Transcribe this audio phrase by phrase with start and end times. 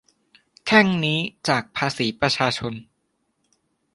[0.65, 2.73] แข้งนี้จากภาษีประชาชน